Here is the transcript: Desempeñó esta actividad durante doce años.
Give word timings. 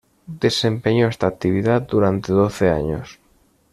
Desempeñó 0.41 1.09
esta 1.09 1.27
actividad 1.27 1.83
durante 1.83 2.31
doce 2.33 2.67
años. 2.71 3.19